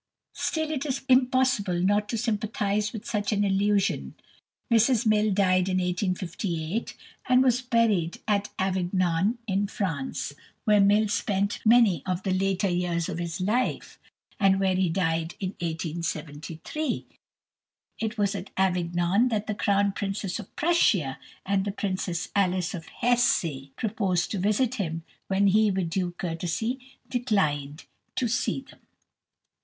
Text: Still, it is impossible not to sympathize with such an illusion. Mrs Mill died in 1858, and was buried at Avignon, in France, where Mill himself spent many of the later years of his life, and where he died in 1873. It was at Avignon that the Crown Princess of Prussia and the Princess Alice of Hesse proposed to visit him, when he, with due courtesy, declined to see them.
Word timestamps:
Still, 0.33 0.71
it 0.71 0.83
is 0.83 1.03
impossible 1.07 1.79
not 1.79 2.09
to 2.09 2.17
sympathize 2.17 2.91
with 2.91 3.05
such 3.05 3.31
an 3.31 3.43
illusion. 3.43 4.15
Mrs 4.73 5.05
Mill 5.05 5.29
died 5.31 5.69
in 5.69 5.77
1858, 5.77 6.97
and 7.29 7.43
was 7.43 7.61
buried 7.61 8.19
at 8.27 8.49
Avignon, 8.57 9.37
in 9.45 9.67
France, 9.67 10.33
where 10.63 10.79
Mill 10.81 11.01
himself 11.01 11.19
spent 11.21 11.59
many 11.63 12.01
of 12.07 12.23
the 12.23 12.33
later 12.33 12.67
years 12.67 13.09
of 13.09 13.19
his 13.19 13.39
life, 13.39 13.99
and 14.39 14.59
where 14.59 14.73
he 14.73 14.89
died 14.89 15.35
in 15.39 15.49
1873. 15.59 17.05
It 17.99 18.17
was 18.17 18.33
at 18.33 18.49
Avignon 18.57 19.27
that 19.27 19.45
the 19.45 19.53
Crown 19.53 19.91
Princess 19.91 20.39
of 20.39 20.55
Prussia 20.55 21.19
and 21.45 21.63
the 21.63 21.71
Princess 21.71 22.29
Alice 22.35 22.73
of 22.73 22.87
Hesse 22.87 23.67
proposed 23.75 24.31
to 24.31 24.39
visit 24.39 24.73
him, 24.81 25.03
when 25.27 25.45
he, 25.45 25.69
with 25.69 25.91
due 25.91 26.13
courtesy, 26.17 26.79
declined 27.07 27.85
to 28.15 28.27
see 28.27 28.61
them. 28.61 28.79